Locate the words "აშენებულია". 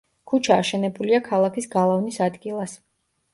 0.61-1.19